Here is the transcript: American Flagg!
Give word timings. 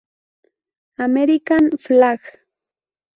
American 0.97 1.77
Flagg! 1.77 2.21